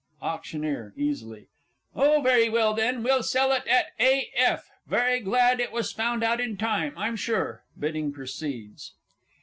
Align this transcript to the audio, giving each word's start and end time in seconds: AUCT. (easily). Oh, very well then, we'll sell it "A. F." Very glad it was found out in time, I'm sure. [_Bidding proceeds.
AUCT. 0.23 0.93
(easily). 0.97 1.45
Oh, 1.95 2.21
very 2.23 2.49
well 2.49 2.73
then, 2.73 3.03
we'll 3.03 3.21
sell 3.21 3.51
it 3.51 3.61
"A. 3.99 4.31
F." 4.35 4.67
Very 4.87 5.19
glad 5.19 5.59
it 5.59 5.71
was 5.71 5.91
found 5.91 6.23
out 6.23 6.41
in 6.41 6.57
time, 6.57 6.95
I'm 6.97 7.15
sure. 7.15 7.65
[_Bidding 7.79 8.11
proceeds. 8.11 8.93